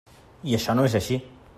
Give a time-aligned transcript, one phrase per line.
[0.53, 1.23] I això no és així.